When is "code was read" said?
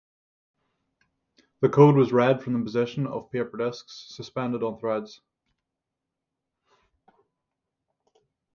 1.69-2.41